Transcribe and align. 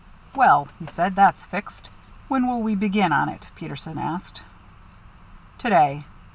"Well," 0.33 0.67
he 0.79 0.87
said, 0.87 1.13
"that's 1.15 1.45
fixed." 1.45 1.91
"When 2.27 2.47
will 2.47 2.63
we 2.63 2.73
begin 2.73 3.13
on 3.13 3.29
it?" 3.29 3.47
Peterson 3.55 3.99
asked. 3.99 4.41
"To 5.59 5.69
day. 5.69 6.05